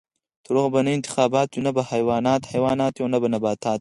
[0.45, 3.69] تر هغو به نه انتخابات وي، نه به حیوانات حیوانات وي او نه نباتات.